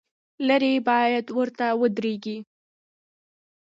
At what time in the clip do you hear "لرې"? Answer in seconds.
0.47-0.73